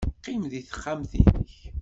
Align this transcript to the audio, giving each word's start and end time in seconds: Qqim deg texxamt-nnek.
Qqim 0.17 0.43
deg 0.51 0.65
texxamt-nnek. 0.69 1.51